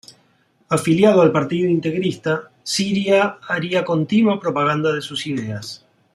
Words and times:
Afiliado 0.69 1.21
al 1.21 1.31
Partido 1.31 1.69
Integrista, 1.69 2.49
Ciria 2.63 3.37
haría 3.47 3.85
continua 3.85 4.39
propaganda 4.39 4.91
de 4.93 5.03
sus 5.03 5.27
ideas. 5.27 5.85